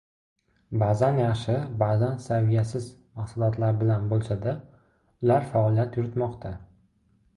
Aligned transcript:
Ba’zan 0.83 1.19
yaxshi, 1.21 1.57
ba’zan 1.83 2.15
saviyasiz 2.23 2.87
mahsulotlar 3.19 3.77
bilan 3.83 4.09
bo‘lsa-da, 4.15 4.55
ular 5.27 5.47
faoliyat 5.53 6.01
yuritmoqda. 6.01 6.57